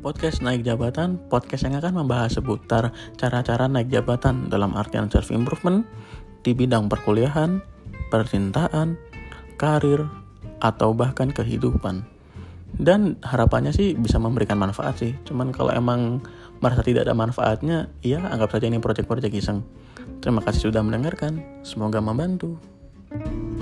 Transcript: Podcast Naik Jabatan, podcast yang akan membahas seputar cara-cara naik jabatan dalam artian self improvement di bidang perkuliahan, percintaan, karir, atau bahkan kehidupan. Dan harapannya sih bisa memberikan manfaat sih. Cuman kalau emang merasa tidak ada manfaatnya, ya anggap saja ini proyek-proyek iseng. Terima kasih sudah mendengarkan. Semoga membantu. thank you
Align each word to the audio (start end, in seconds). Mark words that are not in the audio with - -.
Podcast 0.00 0.40
Naik 0.40 0.64
Jabatan, 0.64 1.20
podcast 1.28 1.68
yang 1.68 1.76
akan 1.76 2.00
membahas 2.00 2.40
seputar 2.40 2.88
cara-cara 3.20 3.68
naik 3.68 3.92
jabatan 3.92 4.48
dalam 4.48 4.72
artian 4.72 5.12
self 5.12 5.28
improvement 5.28 5.84
di 6.40 6.56
bidang 6.56 6.88
perkuliahan, 6.88 7.60
percintaan, 8.08 8.96
karir, 9.60 10.08
atau 10.64 10.96
bahkan 10.96 11.28
kehidupan. 11.28 12.08
Dan 12.80 13.20
harapannya 13.20 13.76
sih 13.76 13.92
bisa 13.92 14.16
memberikan 14.16 14.56
manfaat 14.56 14.96
sih. 14.96 15.12
Cuman 15.28 15.52
kalau 15.52 15.68
emang 15.76 16.24
merasa 16.64 16.80
tidak 16.80 17.04
ada 17.04 17.12
manfaatnya, 17.12 17.92
ya 18.00 18.24
anggap 18.24 18.56
saja 18.56 18.72
ini 18.72 18.80
proyek-proyek 18.80 19.36
iseng. 19.36 19.60
Terima 20.24 20.40
kasih 20.40 20.72
sudah 20.72 20.80
mendengarkan. 20.80 21.44
Semoga 21.60 22.00
membantu. 22.00 22.56
thank 23.10 23.26
you 23.26 23.59